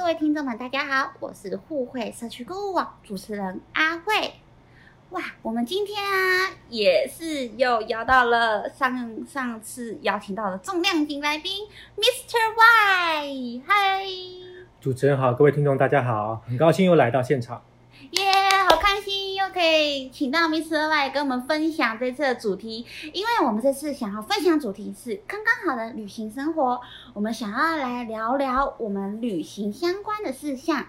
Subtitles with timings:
[0.00, 4.32] 各位听众们，大家好，我是互惠社区购物网主持人阿慧。
[5.10, 11.68] 哇，我们今天啊，也是又邀到了上上次邀请到的重量级来宾
[11.98, 12.32] Mr.
[12.56, 14.06] Y，嗨，
[14.80, 17.62] 主持人好，各位听众大家好，很高兴又来到现场。
[18.12, 18.29] 耶
[19.60, 20.88] 可以请到 Mr.
[20.88, 26.80] Y 跟我们分享这次的主题，因为我们这次想要分享主题是刚刚好的旅行生活，
[27.12, 30.86] 我们想要来聊聊我们旅行相关的事项。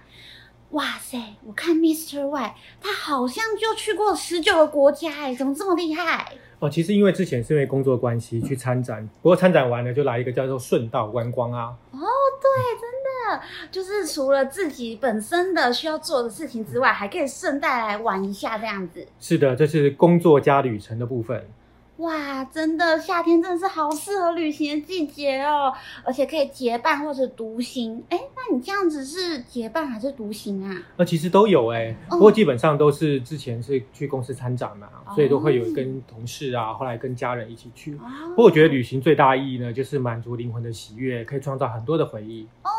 [0.72, 2.26] 哇塞，我看 Mr.
[2.28, 6.34] Y 他好像就去过十九个国家哎，怎么这么厉害？
[6.60, 11.76] 哦，其实因为之前是因为工作关系去参展，不过参展完了就来一个叫做顺道观光啊。
[11.92, 19.06] 哦，对，真的就是除了自己本身的需要做的事情之外，还可以顺带来玩一下这样子。
[19.20, 21.50] 是的，这是工作加旅程的部分。
[21.98, 25.72] 哇，真的夏天真的是好适合旅行的季节哦，
[26.04, 28.04] 而且可以结伴或者独行。
[28.10, 30.76] 哎，那你这样子是结伴还是独行啊？
[30.98, 37.94] 呃，其实都有哎，不过基本上都是之前是去公司参展嘛，所以都会有跟同事啊，后来跟家人一起去。
[38.30, 42.48] 不过我觉得旅行最大意义呢，就是满足灵魂的喜悦，可以创造很多的回忆。
[42.64, 42.70] 哦，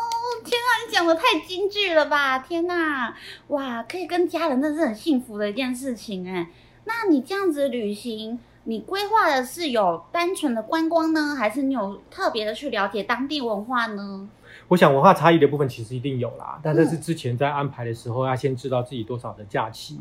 [0.43, 2.39] 天啊，你讲的太精致了吧！
[2.39, 3.15] 天哪，
[3.47, 6.49] 哇，可以跟家人，那是很幸福的一件事情哎。
[6.85, 8.37] 那你这样子旅行？
[8.65, 14.29] 你规划的是有单纯的观光呢，还是你有特别的去了解当地文化呢？
[14.67, 19.99] 我想文化差异的部分其实一定有啦，但这是之前在安排的时候要先知道自己多少的假期，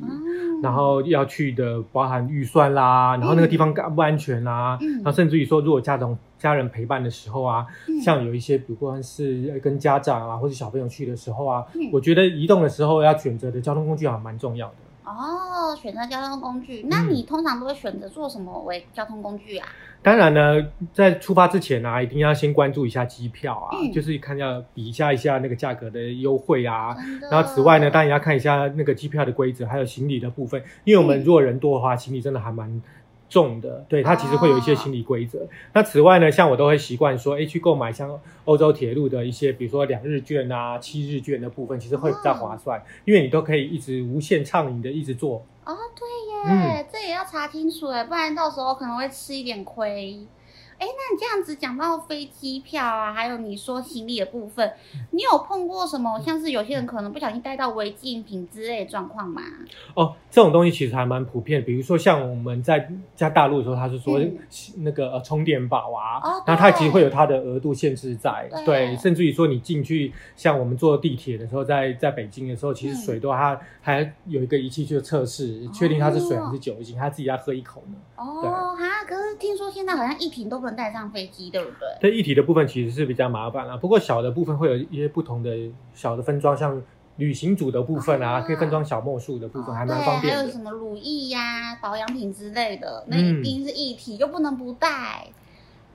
[0.63, 7.67] 然后要去的包含预算啦，然后那个地方安不安全啦，然后甚至于说如果家长家人陪伴的时候啊，
[8.03, 14.75] 像有一些不管是跟家长啊或者小朋友去的时候啊，我觉得移动的时候要选择的交通工具还蛮重要的。
[15.05, 19.69] 哦，选择交通工具，那你通常都会选择做什么为交通工具啊？
[20.03, 26.97] 当然呢，在出发之前呢，一定要先关注一下机票啊，就是看要比一下一下那个价格的优惠啊。
[27.31, 32.83] 然后此外呢，当然要看一下那个机票的规则，还有行李的部分，因为我们如果人多的话，行李真的还蛮。
[33.33, 35.49] 重的，对它其实会有一些心理规则。
[35.73, 45.47] 那此外呢，像我都会习惯说，哎，去购买像欧洲铁路的一些，比如说两日券啊、七日券的部分，其实会比较划算，因为你都可以一直无限畅饮的一直做。
[45.65, 50.19] 哦，对耶，这也要查清楚哎，不然到时候可能会吃一点亏。
[50.83, 54.73] 哎，那你这样子讲到飞机票啊，还有你说行李的部分，
[55.13, 59.41] 你有碰过什么像是有些人可能不小心带到违禁品之类的状况吗？
[59.95, 64.21] 哦，这种东西其实还蛮普遍，比如说像我们在在大陆的时候，他是说
[64.79, 77.95] 那个呃充电宝啊，那它其实会有它的额度限制在，对，甚至于说你进去，像我们坐地铁的时候，在在北京的时候，其实水都它还有一个仪器去测试，确定它是水还是酒精，他自己要喝一口呢。
[78.17, 80.72] 哦，哈，可是听说现在好像一瓶都不能。
[80.73, 82.11] 带上飞机对不对？
[82.11, 83.77] 对，一体的部分其实是比较麻烦啦。
[83.77, 85.57] 不过小的部分会有一些不同的
[85.95, 86.83] 小的分装，像
[87.17, 95.29] 旅行组的部分啊，可以分装小墨数的部分，还蛮方便还有什么乳液呀、保养品之类的，那一定是一体，又不能不带。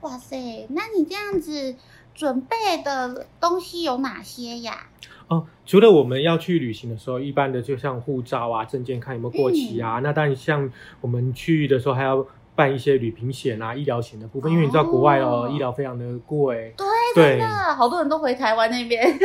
[0.02, 1.74] 哇塞，那你这样子
[2.14, 4.86] 准备的东西有哪些呀？
[5.26, 9.98] 哦，除了我们要去旅行的时候，一般的就像护照啊、证件看有没有过期啊。
[10.02, 12.24] 那当然，像我们去的时候还要。
[12.58, 16.74] 办一些旅行险啊、医疗险的部分，因为你知道国外哦，医疗非常的贵。
[17.14, 17.46] 对，真的，
[17.76, 19.16] 好多人都回台湾那边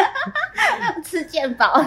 [1.04, 1.84] 吃健保。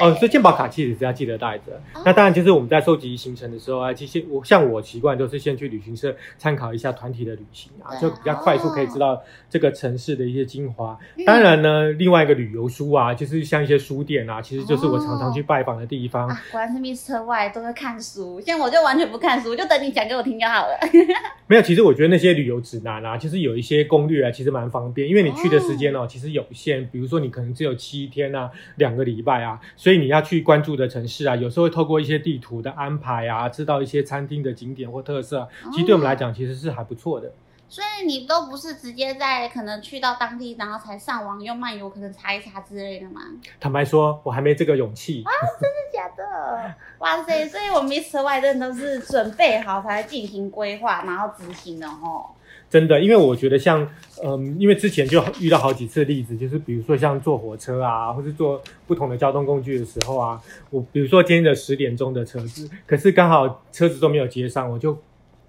[0.00, 1.80] 哦，所以健保卡其实是要记得带着。
[2.04, 10.98] 那当然就是我们在收集行程的时候啊，其实我像我习惯都是先去旅行社参考一下团体的旅行啊，就比较快速可以知道这个城市的一些精华。
[11.26, 16.28] 当然呢，另外一个旅游书啊，就是像一些书店啊，其实就是我常常去拜访的地方。
[16.50, 17.24] 果然是 Mr.
[17.24, 20.78] Y 都在看书，像我就完全不看书，就等你讲给我听就好了。
[21.46, 29.60] 没有，其实我觉得那些旅游指南啊，就是有一些攻略啊，其实蛮方便，因为你去的时间哦，其实有限，比如说你可能只有七天啊，两个礼拜啊。
[29.76, 37.32] 所以你要去关注的城市啊，有时候会透过一些地图的安排啊，知道一些餐厅的景点或特色，其实对我们来讲其实是还不错的。
[37.66, 43.22] 所以你都不是直接在可能去到当地，然后才上网用漫游可能查一查之类的吗？
[43.58, 45.32] 坦白说，我还没这个勇气啊！
[45.60, 46.74] 真的假的？
[47.00, 47.48] 哇塞！
[47.48, 48.22] 所以我们 Mr.
[48.22, 52.26] 外任都是准备好才进行规划，然后执行的哦。
[52.70, 53.88] 真的，因为我觉得像，
[54.24, 60.40] 嗯，因为之前就遇到好几次例子，就是比如说像坐火车啊，或是坐不同的交通工具的时候啊，
[60.70, 64.98] 我比如说今天的十点钟的车子，可是刚好车子都没有接上，我就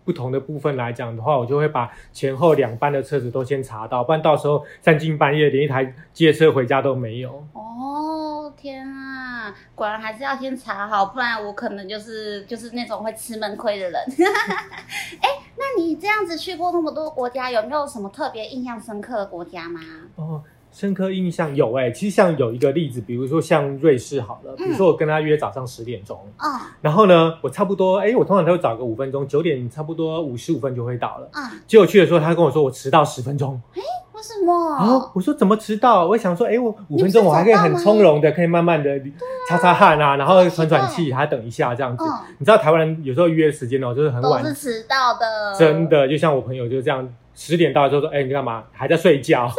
[0.04, 7.44] 不同的部分来讲的话，我就会把前后两班的车子都先查到，不然到时候三更半夜连一台接车回家都没有。
[7.54, 14.00] 哦，天啊，果然还是要先查好，不然我可能就是就是那种会吃闷亏的人。
[15.22, 15.45] 哎。
[15.78, 19.80] 你这样子去过那么多国家，有没有什么特别印象深刻的国家吗？
[20.16, 20.42] 哦，
[20.72, 31.30] 深刻印象有哎、其实像有一个例子，比如说像瑞士好了，比如说我跟他约早上十点钟，嗯然后呢，我差不多哎、我通常都会早个五分钟，九点差不多五十五分就会到了。
[31.34, 33.82] 嗯，结果去的时候，他跟我说我迟到十分钟，为
[34.26, 34.76] 什么？
[34.80, 36.08] 然后我说怎么迟到？
[36.08, 39.00] 我想说，哎、我五分钟我还可以很从容的，可以慢慢的
[39.48, 42.04] 擦擦汗啊，然后喘喘气，还等一下这样子。
[42.04, 45.88] 嗯，你知道台湾人有时候约时间哦，就是很晚都，是迟到的，真。
[45.88, 48.64] 的，就像我朋友就这样，十点到之后说，哎、你干嘛？
[48.72, 49.50] 还在睡觉？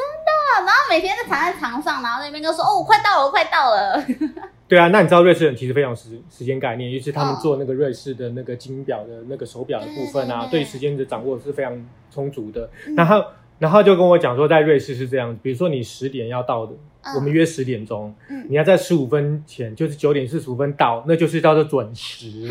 [0.58, 4.02] 然后每天就躺在床上，然后那边就说：“哦，我快到了，我快到了。
[4.66, 12.68] 对啊，那你知道瑞士人其实非常有时时间概念，尤其是他们嗯做那个瑞士的那个金表的那个手表的部分啊，对时间的掌握是非常充足的。
[12.86, 13.22] 嗯然后，
[13.58, 16.72] 然后就跟我讲说，在瑞士是这样，比如说你十点要到的，
[17.02, 17.14] 嗯。
[17.14, 18.46] 我们约十点钟，嗯。
[18.48, 22.48] 你要在十五分前，就是九点四十五分到，那就是叫做准时。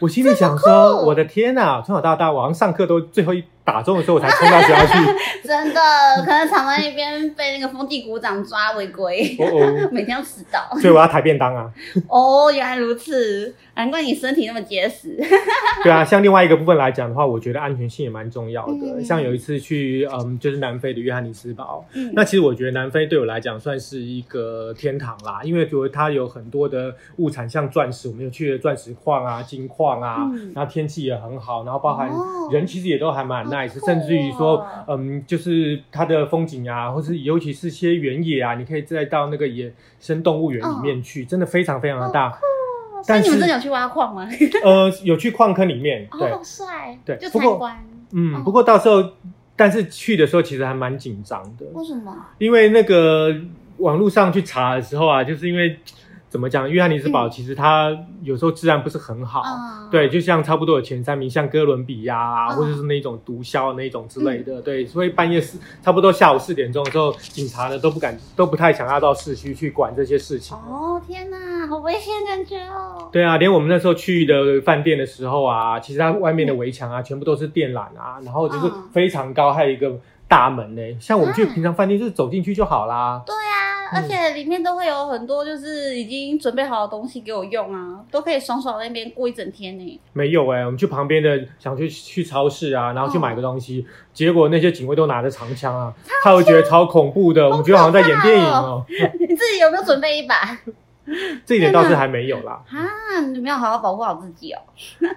[0.00, 4.92] 我心里想说，我的天呐，从小到大，我好像上课都最后一打中的时候我才冲到学校去。
[5.46, 5.80] ”真的，
[6.24, 10.60] 可能躺在那边被那个风纪股长抓违规，哦哦， 每天要迟到。
[10.78, 11.70] 所以我要抬便当啊。
[12.08, 15.16] 哦，原来如此，难怪你身体那么结实。
[15.84, 18.72] 对啊，像另外一个部分来讲的话，我觉得安全性也蛮重要的。
[18.72, 42.36] 嗯像有一次去，嗯，就是南非的约翰尼斯堡，嗯那其实我觉得南非对我来讲算是一个天堂啦，因为觉得它有很多的物产，像钻石，我们有去的钻石矿啊、金矿啊，嗯然后天气也很好，然后包含哦人其实也都还蛮甚至于说，嗯，就是它的风景啊，或是尤其是些原野啊，你可以再到那个野生动物园里面去，真的非常非常的大。
[43.06, 44.28] 但是你们真的有去挖矿吗？
[44.64, 47.76] 呃，有去矿坑里面， 对，哦，好帅，就对不观。
[48.12, 49.12] 嗯，哦不过到时候，
[49.54, 52.12] 但是去的时候其实还蛮紧张的，为什么？
[52.38, 53.34] 因为那个
[53.78, 55.78] 网络上去查的时候啊，就是因为
[56.36, 70.54] 怎么讲，约翰尼斯堡嗯其实它有时候治安不是很好，嗯对，就像差不多有前三名，像哥伦比亚啊，嗯或者是那种毒枭那种之类的，对，所以半夜四差不多下午四点钟的时候，警察呢都不敢，都不太想要到市区去管这些事情。
[70.58, 73.08] 哦，天哪，好危险感觉哦。
[73.10, 79.90] 对啊，连我们那时候去的饭店的时候啊，其实它外面的围墙啊，全部都是电缆啊，然后就是嗯非常高，还有一个
[80.28, 80.82] 大门呢。
[81.00, 83.22] 像我们去啊平常饭店，就是走进去就好啦。
[83.24, 83.55] 对啊，嗯
[83.92, 90.00] 而且里面都会有很多就是已经准备好的东西给我用啊，都可以爽爽在那边过一整天呢。
[90.12, 95.92] 没有哎、我们去旁边的想去去超市啊，然后去买个东西，结果那些警卫都拿着长枪啊，
[96.22, 100.58] 他会觉得超恐怖的，我们觉得好像在演电影哦、你自己有没有准备一把？
[101.44, 102.60] 这一点倒是还没有啦。
[102.68, 104.60] 啊，你没有好好保护好自己哦。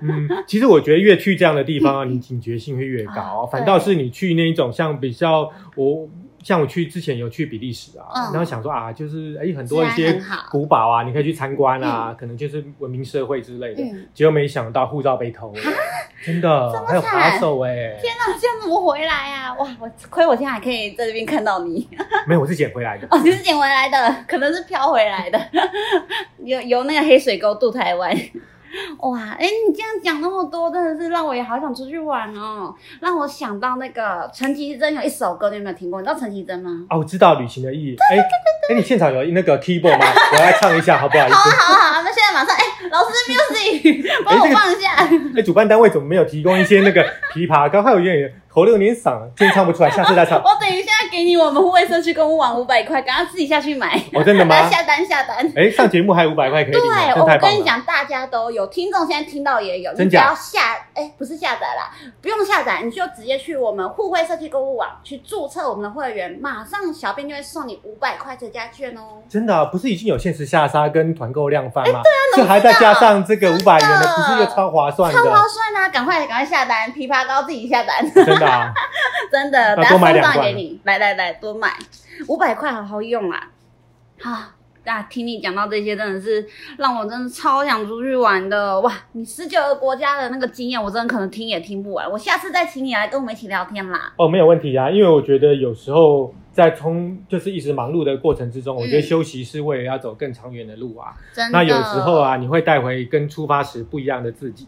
[0.04, 6.08] 嗯，其实我觉得越去这样的地方啊， 你警觉性会越高啊，反倒是你去那一种像比较我。
[6.44, 13.84] 像我去之前有去比利时啊，嗯然后想说啊，就是哎很多一些古堡啊，你可以去参观啊，可能就是文明社会之类的。
[13.84, 15.62] 嗯，结果没想到护照被偷了，
[16.24, 19.54] 真的还有扒惨手哎、天哪，这样怎么回来啊？
[19.56, 21.88] 哇，我亏我现在还可以在这边看到你。
[22.28, 23.08] 没有，我是捡回来的。
[23.12, 25.40] 哦，你是捡回来的，可能是飘回来的，
[26.44, 28.16] 由由那个黑水沟渡台湾。
[29.00, 36.00] 哇，哎、你这样讲那么多，真的是让我也好想出去玩哦，让我想到那个陈绮贞有一首歌，你有没有听过？
[36.02, 36.86] 你知道陈绮贞吗？
[36.90, 37.96] 啊，我知道旅行的意义。
[38.12, 38.18] 哎
[38.70, 40.06] 哎，你现场有那个 keyboard 吗？
[40.34, 41.50] 我来唱一下，好不好意 好啊，思？
[41.56, 44.92] 好啊，好啊，那现在马上，哎、老师 music，帮我放一下。
[45.36, 47.02] 哎，主办单位怎么没有提供一些那个
[47.34, 47.70] 琵琶？
[47.70, 50.42] 刚才有点喉咙有点嗓，今天唱不出来，下次再唱。
[50.44, 53.96] 我等一下给你我们护卫社区公务网五百块，赶快自己下去买。
[54.12, 54.68] 哦，真的吗来？
[54.70, 55.38] 下单下单。
[55.56, 57.38] 哎，上节目还有五百块可以对我。
[57.40, 61.92] 跟你讲，大家都有，听众现在听到也有，真假你只要下，哎，不是下载啦，
[62.24, 69.22] 不用下载，你就直接去我们互惠社区购物网去注册我们的会员，马上小编就会送你五百块折价券哦。
[69.30, 72.02] 真的啊、不是已经有限时下杀跟团购量贩吗？
[72.04, 75.48] 对啊就还再加上这个五百元的，不是一个超划算超划？
[75.48, 75.90] 算啊！
[75.90, 78.74] 赶快赶快下单，枇杷膏自己下单，真的啊，
[79.32, 80.80] 真的，那等下送多买两罐上给你。
[80.84, 81.72] 来来来，多买
[82.28, 83.52] 五百块，好好用啊！
[84.22, 84.52] 好，
[84.84, 86.46] 那听你讲到这些，真的是
[86.78, 88.92] 让我真的超想出去玩的哇！
[89.12, 92.10] 你十九个国家的那个经验，我真的可能听也听不完。
[92.10, 94.12] 我下次再请你来跟我们一起聊天啦。
[94.18, 101.14] 哦，没有问题啊，因为我觉得有时候在冲就是一直忙碌的过程之中，我觉得嗯休息是为了要走更长远的路啊。
[101.34, 104.68] 真的，那有时候，啊，你会带回跟出发时不一样的自己。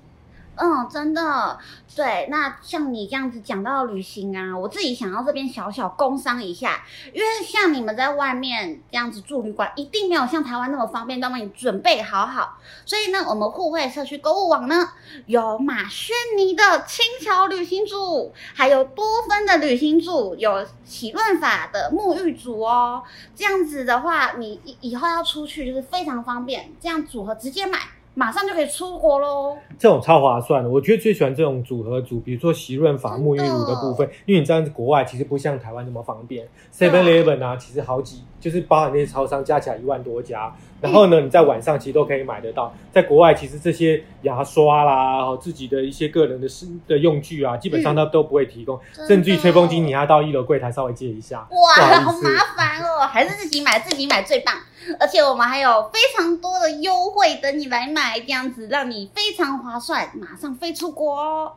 [0.56, 1.58] 嗯，真的，
[1.96, 2.28] 对。
[2.30, 12.60] 那像你这样子讲到旅行啊，我自己想要这边小小工商一下，因为像你们在外面这样子住旅馆，一定没有像台湾那么方便，都帮你准备好好。
[12.86, 14.90] 所以呢，我们互惠社区购物网呢，
[15.26, 23.02] 有马轩尼的轻巧旅行组，还有多芬的旅行组，有喜润法的沐浴组哦。
[23.36, 27.80] 这样子的话，你以以后要出去就是非常方便，这样组合直接买。
[28.14, 29.58] 马上就可以出国喽。
[29.80, 42.74] 这种超划算的，我觉得最喜欢这种组合组，比如说洗润发、沐浴乳的部分，因为你知道国外其实不像台湾那么方便，Seven Eleven 啊，其实好几就是包含那些超商加起来一万多家，然后呢，你在晚上其实都可以买得到。
[42.92, 51.48] 在国外，其实这些牙刷啦，自己的一些个人的私的用具啊，基本上它都不会提供，甚至于吹风机，你要到一楼柜台稍微借一下。
[51.52, 54.56] 哇，好麻烦哦，还是自己买，自己买最棒。
[55.00, 61.56] 而且我们还有非常多的优惠等你来买，这样子让你非常划算，马上飞出国。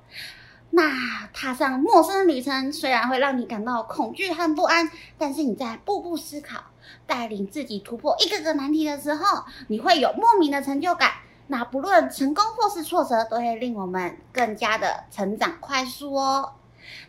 [0.75, 6.61] 那踏上陌生旅程，虽然会让你感到恐惧和不安，但是你在步步思考，
[7.07, 11.13] 带领自己突破一个个难题的时候，你会有莫名的成就感。
[11.47, 16.55] 那不论成功或是挫折，都会令我们更加的成长快速哦。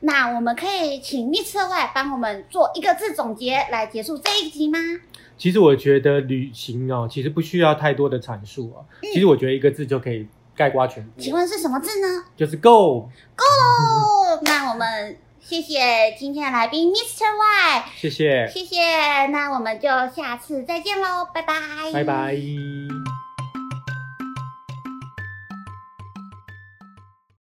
[0.01, 1.67] 那我们可以请 Mr.
[1.67, 4.77] Y 帮我们做一个字总结来结束这一集吗？
[5.37, 8.85] 其实我觉得旅行哦，其实不需要太多的阐述啊。
[9.01, 11.09] 其实我觉得一个字就可以概括全部。
[11.17, 12.23] 请问是什么字呢？
[12.35, 13.09] 就是 Go。
[13.35, 14.41] Go。
[14.45, 17.23] 那我们谢谢今天的来宾 Mr.
[17.23, 17.83] Y。
[17.95, 18.47] 谢谢。
[18.47, 19.25] 谢谢。
[19.27, 21.53] 那我们就下次再见喽，拜拜。
[21.93, 22.35] 拜拜。